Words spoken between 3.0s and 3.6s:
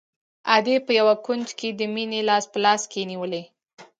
نيولى.